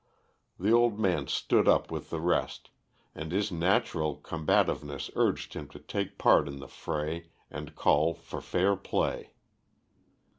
[0.59, 2.71] The old man stood up with the rest,
[3.13, 8.41] and his natural combativeness urged him to take part in the fray and call for
[8.41, 9.33] fair play.